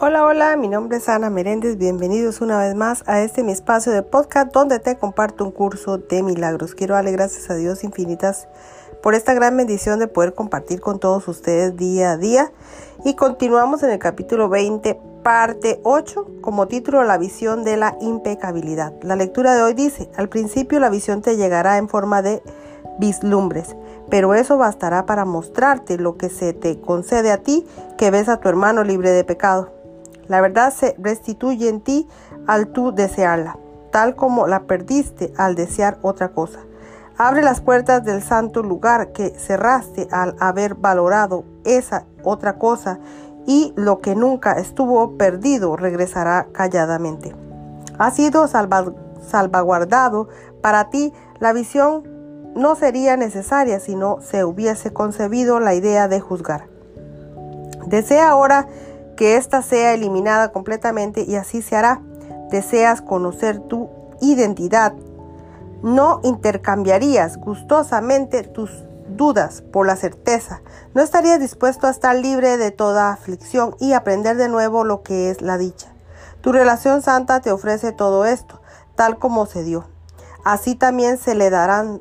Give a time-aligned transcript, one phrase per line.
[0.00, 1.78] Hola, hola, mi nombre es Ana Meréndez.
[1.78, 5.98] Bienvenidos una vez más a este mi espacio de podcast donde te comparto un curso
[5.98, 6.74] de milagros.
[6.74, 8.48] Quiero darle gracias a Dios infinitas
[9.04, 12.50] por esta gran bendición de poder compartir con todos ustedes día a día.
[13.04, 18.94] Y continuamos en el capítulo 20, parte 8, como título La visión de la impecabilidad.
[19.02, 22.42] La lectura de hoy dice, al principio la visión te llegará en forma de
[22.98, 23.76] vislumbres,
[24.10, 27.64] pero eso bastará para mostrarte lo que se te concede a ti,
[27.96, 29.83] que ves a tu hermano libre de pecado.
[30.28, 32.08] La verdad se restituye en ti
[32.46, 33.58] al tú desearla,
[33.90, 36.60] tal como la perdiste al desear otra cosa.
[37.16, 42.98] Abre las puertas del santo lugar que cerraste al haber valorado esa otra cosa
[43.46, 47.34] y lo que nunca estuvo perdido regresará calladamente.
[47.98, 50.28] Ha sido salvaguardado
[50.60, 52.02] para ti la visión
[52.54, 56.68] no sería necesaria si no se hubiese concebido la idea de juzgar.
[57.86, 58.66] Desea ahora
[59.16, 62.00] que ésta sea eliminada completamente y así se hará.
[62.50, 63.88] Deseas conocer tu
[64.20, 64.94] identidad.
[65.82, 68.70] No intercambiarías gustosamente tus
[69.08, 70.62] dudas por la certeza.
[70.94, 75.30] No estarías dispuesto a estar libre de toda aflicción y aprender de nuevo lo que
[75.30, 75.92] es la dicha.
[76.40, 78.60] Tu relación santa te ofrece todo esto,
[78.94, 79.86] tal como se dio.
[80.44, 82.00] Así también se le darán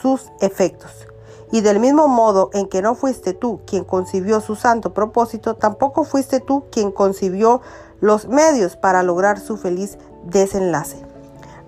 [0.00, 1.06] sus efectos.
[1.54, 6.02] Y del mismo modo en que no fuiste tú quien concibió su santo propósito, tampoco
[6.02, 7.60] fuiste tú quien concibió
[8.00, 11.06] los medios para lograr su feliz desenlace.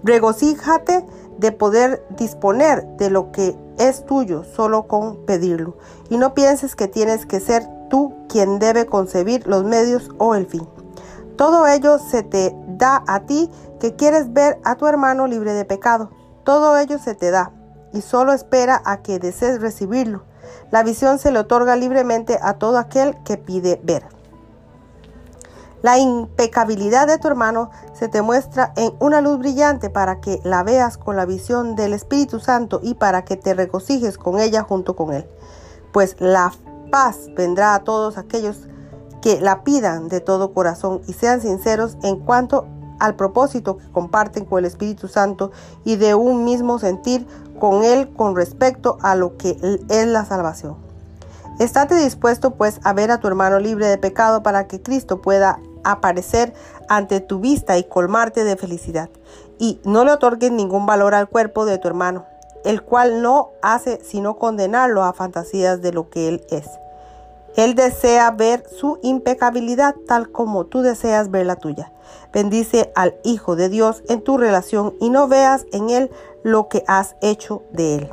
[0.03, 1.07] Regocíjate
[1.39, 5.77] de poder disponer de lo que es tuyo solo con pedirlo.
[6.11, 10.49] Y no pienses que tienes que ser tú quien debe concebir los medios o el
[10.49, 10.67] fin.
[11.37, 15.65] Todo ello se te da a ti que quieres ver a tu hermano libre de
[15.65, 16.11] pecado.
[16.43, 17.53] Todo ello se te da
[17.97, 20.23] y solo espera a que desees recibirlo.
[20.71, 24.05] La visión se le otorga libremente a todo aquel que pide ver.
[25.83, 30.63] La impecabilidad de tu hermano se te muestra en una luz brillante para que la
[30.63, 34.97] veas con la visión del Espíritu Santo y para que te regocijes con ella junto
[34.97, 35.27] con él.
[35.93, 36.53] Pues la
[36.91, 38.69] paz vendrá a todos aquellos
[39.23, 42.67] que la pidan de todo corazón y sean sinceros en cuanto
[42.99, 45.53] al propósito que comparten con el Espíritu Santo
[45.85, 47.27] y de un mismo sentir
[47.59, 49.57] con Él con respecto a lo que
[49.89, 50.77] es la salvación.
[51.59, 55.59] Estate dispuesto pues a ver a tu hermano libre de pecado para que Cristo pueda
[55.85, 56.53] aparecer
[56.89, 59.09] ante tu vista y colmarte de felicidad.
[59.59, 62.27] Y no le otorgues ningún valor al cuerpo de tu hermano,
[62.65, 66.67] el cual no hace sino condenarlo a fantasías de lo que él es.
[67.57, 71.91] Él desea ver su impecabilidad tal como tú deseas ver la tuya.
[72.33, 76.11] Bendice al Hijo de Dios en tu relación y no veas en Él
[76.43, 78.11] lo que has hecho de Él.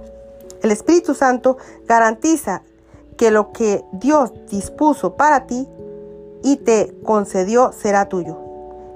[0.61, 2.63] El Espíritu Santo garantiza
[3.17, 5.67] que lo que Dios dispuso para ti
[6.41, 8.37] y te concedió será tuyo.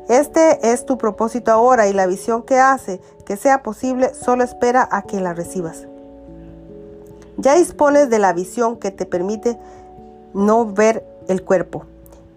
[0.08, 4.88] Este es tu propósito ahora y la visión que hace que sea posible solo espera
[4.90, 5.88] a que la recibas.
[7.36, 9.60] Ya dispones de la visión que te permite
[10.34, 11.86] no ver el cuerpo.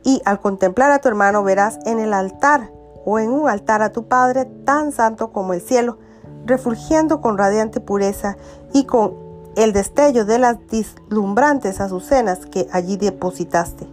[0.02, 2.70] Y al contemplar a tu hermano verás en el altar
[3.04, 5.98] o en un altar a tu Padre tan santo como el cielo,
[6.46, 8.36] refulgiendo con radiante pureza
[8.72, 9.14] y con
[9.56, 13.86] el destello de las deslumbrantes azucenas que allí depositaste.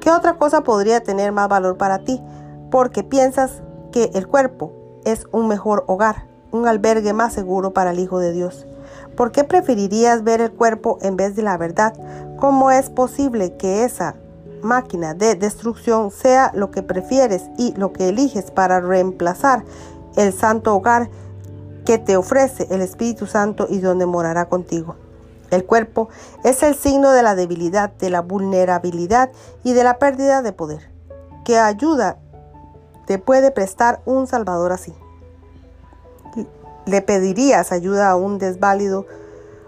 [0.00, 2.20] ¿Qué otra cosa podría tener más valor para ti?
[2.70, 3.62] Porque piensas
[3.92, 4.72] que el cuerpo
[5.04, 8.66] es un mejor hogar, un albergue más seguro para el Hijo de Dios.
[9.16, 11.94] ¿Por qué preferirías ver el cuerpo en vez de la verdad?
[12.42, 14.16] ¿Cómo es posible que esa
[14.62, 19.64] máquina de destrucción sea lo que prefieres y lo que eliges para reemplazar
[20.16, 21.08] el santo hogar
[21.86, 24.96] que te ofrece el Espíritu Santo y donde morará contigo?
[25.52, 26.08] El cuerpo
[26.42, 29.30] es el signo de la debilidad, de la vulnerabilidad
[29.62, 30.90] y de la pérdida de poder.
[31.44, 32.18] ¿Qué ayuda
[33.06, 34.92] te puede prestar un Salvador así?
[36.86, 39.06] le pedirías ayuda a un desválido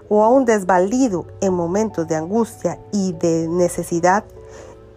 [0.09, 4.25] o a un desvalido en momentos de angustia y de necesidad,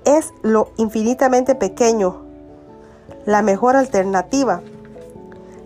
[0.06, 2.24] es lo infinitamente pequeño,
[3.26, 4.62] la mejor alternativa,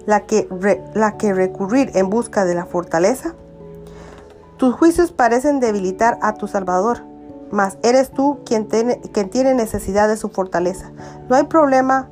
[0.06, 0.48] la que,
[0.96, 3.36] la que recurrir en busca de la fortaleza.
[4.58, 7.04] Tus juicios parecen debilitar a tu Salvador,
[7.52, 10.92] mas eres tú quien tiene, quien tiene necesidad de su fortaleza.
[11.30, 12.10] No hay problema,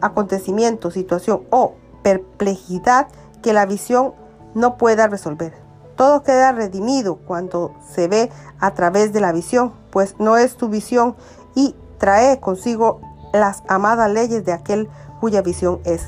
[0.00, 3.08] acontecimiento, situación o perplejidad
[3.42, 4.12] que la visión
[4.54, 5.63] no pueda resolver.
[5.96, 10.68] Todo queda redimido cuando se ve a través de la visión, pues no es tu
[10.68, 11.14] visión
[11.54, 13.00] y trae consigo
[13.32, 14.88] las amadas leyes de aquel
[15.20, 16.02] cuya visión es.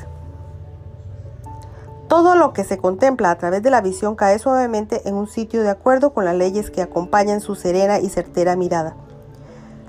[2.09, 5.63] Todo lo que se contempla a través de la visión cae suavemente en un sitio
[5.63, 8.95] de acuerdo con las leyes que acompañan su serena y certera mirada.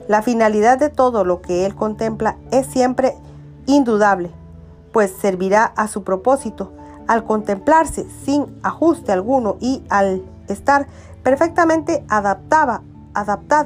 [0.07, 3.15] La finalidad de todo lo que él contempla es siempre
[3.65, 4.31] indudable,
[4.91, 6.71] pues servirá a su propósito
[7.07, 10.87] al contemplarse sin ajuste alguno y al estar
[11.23, 12.81] perfectamente adaptada,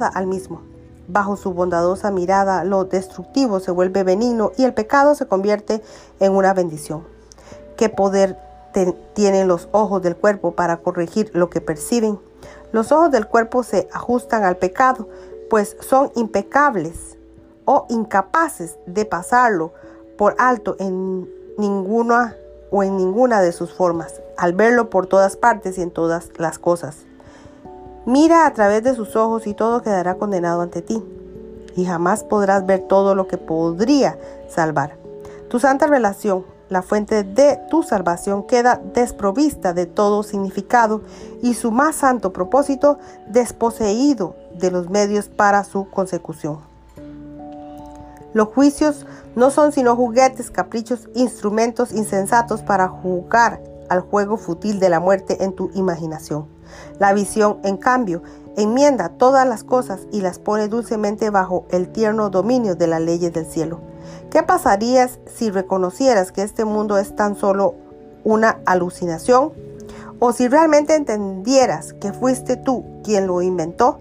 [0.08, 0.62] al mismo.
[1.08, 5.82] Bajo su bondadosa mirada, lo destructivo se vuelve benigno y el pecado se convierte
[6.20, 7.04] en una bendición.
[7.76, 8.38] ¿Qué poder
[9.14, 12.18] tienen los ojos del cuerpo para corregir lo que perciben?
[12.72, 15.08] Los ojos del cuerpo se ajustan al pecado,
[15.50, 17.18] pues son impecables
[17.66, 19.72] o incapaces de pasarlo
[20.16, 21.28] por alto en
[21.58, 22.36] ninguna
[22.72, 26.58] o en ninguna de sus formas, al verlo por todas partes y en todas las
[26.58, 26.96] cosas.
[28.06, 31.04] Mira a través de sus ojos y todo quedará condenado ante ti,
[31.76, 34.96] y jamás podrás ver todo lo que podría salvar.
[35.48, 41.02] Tu santa relación, la fuente de tu salvación, queda desprovista de todo significado
[41.42, 42.98] y su más santo propósito
[43.28, 46.71] desposeído de los medios para su consecución.
[48.34, 49.06] Los juicios
[49.36, 55.44] no son sino juguetes, caprichos, instrumentos insensatos para jugar al juego fútil de la muerte
[55.44, 56.46] en tu imaginación.
[56.98, 58.22] La visión, en cambio,
[58.56, 63.32] enmienda todas las cosas y las pone dulcemente bajo el tierno dominio de las leyes
[63.32, 63.80] del cielo.
[64.30, 67.74] ¿Qué pasaría si reconocieras que este mundo es tan solo
[68.24, 69.52] una alucinación?
[70.18, 73.98] ¿O si realmente entendieras que fuiste tú quien lo inventó?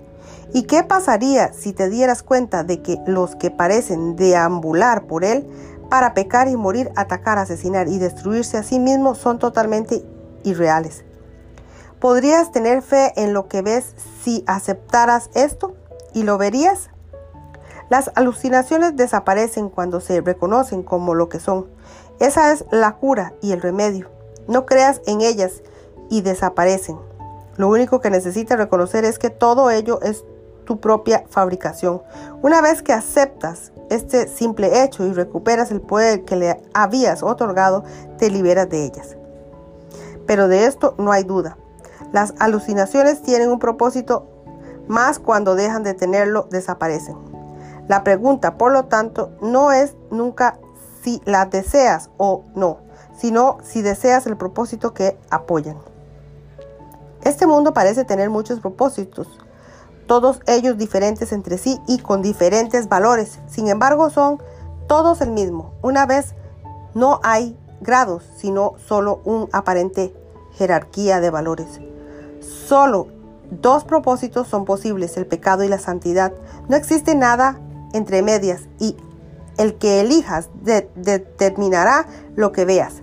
[0.54, 5.48] ¿Y qué pasaría si te dieras cuenta de que los que parecen deambular por él
[5.90, 10.04] para pecar y morir, atacar, asesinar y destruirse a sí mismos son totalmente
[10.44, 11.06] irreales?
[12.00, 13.94] ¿Podrías tener fe en lo que ves
[14.24, 15.74] si aceptaras esto?
[16.14, 16.90] ¿Y lo verías?
[17.90, 21.68] Las alucinaciones desaparecen cuando se reconocen como lo que son.
[22.20, 24.10] Esa es la cura y el remedio.
[24.48, 25.62] No creas en ellas
[26.10, 26.98] y desaparecen.
[27.58, 30.26] Lo único que necesitas reconocer es que todo ello es
[30.72, 32.02] tu propia fabricación.
[32.42, 37.84] Una vez que aceptas este simple hecho y recuperas el poder que le habías otorgado,
[38.18, 39.18] te liberas de ellas.
[40.26, 41.58] Pero de esto no hay duda.
[42.14, 44.30] Las alucinaciones tienen un propósito,
[44.88, 47.18] más cuando dejan de tenerlo desaparecen.
[47.90, 50.58] La pregunta, por lo tanto, no es nunca
[51.04, 52.78] si las deseas o no,
[53.18, 55.76] sino si deseas el propósito que apoyan.
[57.24, 59.28] Este mundo parece tener muchos propósitos,
[60.12, 63.40] todos ellos diferentes entre sí y con diferentes valores.
[63.48, 64.44] Sin embargo, son
[64.86, 65.72] todos el mismo.
[65.82, 66.36] Una vez
[66.94, 70.14] no hay grados, sino solo un aparente
[70.52, 71.80] jerarquía de valores.
[72.42, 73.08] Solo
[73.52, 76.34] dos propósitos son posibles, el pecado y la santidad.
[76.68, 77.62] No existe nada
[77.94, 78.98] entre medias y
[79.58, 80.50] el que elijas
[80.96, 82.06] determinará
[82.36, 82.96] lo que veas,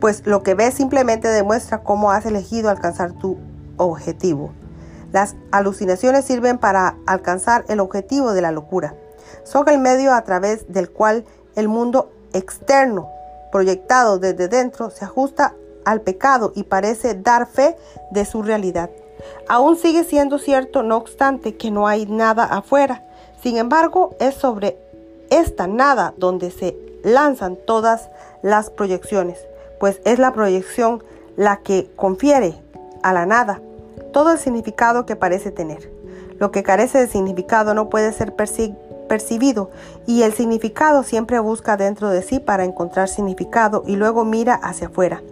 [0.00, 3.36] pues lo que ves simplemente demuestra cómo has elegido alcanzar tu
[3.76, 4.54] objetivo.
[5.12, 8.94] Las alucinaciones sirven para alcanzar el objetivo de la locura.
[9.44, 11.24] Son el medio a través del cual
[11.56, 13.08] el mundo externo,
[13.50, 17.76] proyectado desde dentro, se ajusta al pecado y parece dar fe
[18.10, 18.90] de su realidad.
[19.48, 23.04] Aún sigue siendo cierto, no obstante, que no hay nada afuera.
[23.42, 24.78] Sin embargo, es sobre
[25.30, 28.10] esta nada donde se lanzan todas
[28.42, 29.38] las proyecciones,
[29.80, 31.02] pues es la proyección
[31.36, 32.54] la que confiere
[33.02, 33.60] a la nada
[34.18, 35.92] todo el significado que parece tener.
[36.40, 39.70] Lo que carece de significado no puede ser percibido
[40.08, 44.88] y el significado siempre busca dentro de sí para encontrar significado y luego mira hacia
[44.88, 45.22] afuera.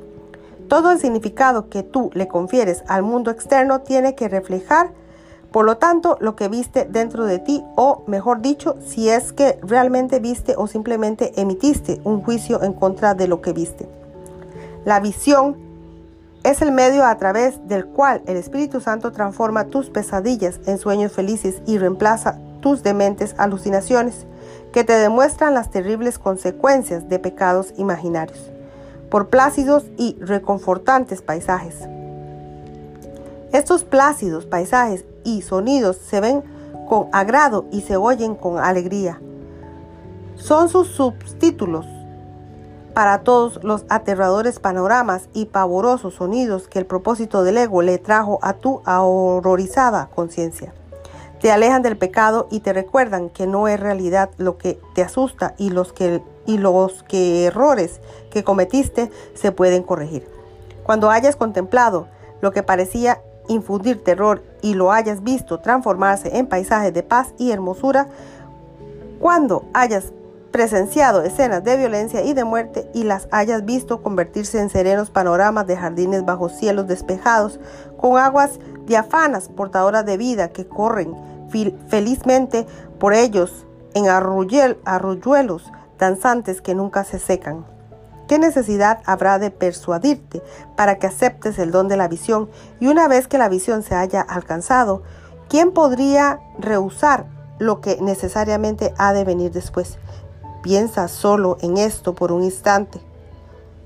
[0.68, 4.92] Todo el significado que tú le confieres al mundo externo tiene que reflejar,
[5.50, 9.58] por lo tanto, lo que viste dentro de ti, o mejor dicho, si es que
[9.62, 13.88] realmente viste o simplemente emitiste un juicio en contra de lo que viste.
[14.84, 15.65] La visión
[16.46, 21.10] es el medio a través del cual el Espíritu Santo transforma tus pesadillas en sueños
[21.10, 24.26] felices y reemplaza tus dementes alucinaciones
[24.72, 28.52] que te demuestran las terribles consecuencias de pecados imaginarios
[29.10, 31.74] por plácidos y reconfortantes paisajes.
[33.52, 36.44] Estos plácidos paisajes y sonidos se ven
[36.88, 39.20] con agrado y se oyen con alegría.
[40.36, 41.86] Son sus subtítulos
[42.96, 48.38] para todos los aterradores panoramas y pavorosos sonidos que el propósito del ego le trajo
[48.40, 50.72] a tu horrorizada conciencia.
[51.38, 55.54] Te alejan del pecado y te recuerdan que no es realidad lo que te asusta
[55.58, 58.00] y los que y los que errores
[58.30, 60.26] que cometiste se pueden corregir.
[60.82, 62.08] Cuando hayas contemplado
[62.40, 67.50] lo que parecía infundir terror y lo hayas visto transformarse en paisajes de paz y
[67.50, 68.08] hermosura,
[69.20, 70.14] cuando hayas
[70.56, 75.66] presenciado escenas de violencia y de muerte y las hayas visto convertirse en serenos panoramas
[75.66, 77.60] de jardines bajo cielos despejados,
[77.98, 81.14] con aguas diafanas portadoras de vida que corren
[81.88, 82.66] felizmente
[82.98, 87.66] por ellos en arrulluelos danzantes que nunca se secan.
[88.26, 90.42] ¿Qué necesidad habrá de persuadirte
[90.74, 92.48] para que aceptes el don de la visión?
[92.80, 95.02] Y una vez que la visión se haya alcanzado,
[95.50, 97.26] ¿quién podría rehusar
[97.58, 99.98] lo que necesariamente ha de venir después?
[100.66, 102.98] Piensa solo en esto por un instante.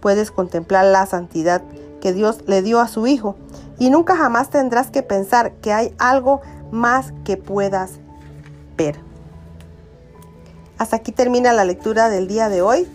[0.01, 1.61] Puedes contemplar la santidad
[2.01, 3.37] que Dios le dio a su Hijo
[3.79, 8.01] y nunca jamás tendrás que pensar que hay algo más que puedas
[8.79, 8.99] ver.
[10.79, 12.89] Hasta aquí termina la lectura del día de hoy.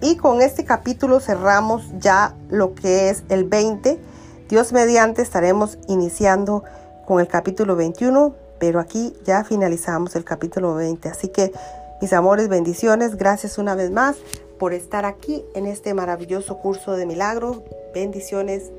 [0.00, 4.00] Y con este capítulo cerramos ya lo que es el 20.
[4.48, 6.64] Dios mediante estaremos iniciando
[7.04, 11.08] con el capítulo 21, pero aquí ya finalizamos el capítulo 20.
[11.08, 11.52] Así que
[12.00, 14.16] mis amores, bendiciones, gracias una vez más
[14.58, 17.64] por estar aquí en este maravilloso curso de milagro.
[17.94, 18.70] Bendiciones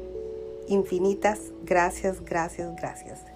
[0.68, 1.40] infinitas.
[1.64, 3.27] Gracias, gracias, gracias.